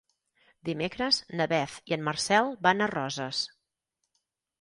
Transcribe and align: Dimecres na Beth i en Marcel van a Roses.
Dimecres 0.69 1.19
na 1.41 1.45
Beth 1.51 1.75
i 1.91 1.95
en 1.97 2.03
Marcel 2.07 2.49
van 2.69 2.81
a 2.81 2.89
Roses. 2.93 3.43